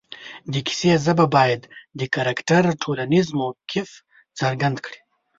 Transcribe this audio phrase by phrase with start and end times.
[0.53, 1.61] د کیسې ژبه باید
[1.99, 3.89] د کرکټر ټولنیز موقف
[4.39, 4.99] څرګند کړي